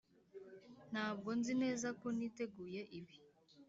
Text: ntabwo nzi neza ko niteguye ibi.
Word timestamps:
ntabwo 0.91 1.29
nzi 1.39 1.53
neza 1.63 1.87
ko 1.99 2.07
niteguye 2.17 2.81
ibi. 2.97 3.15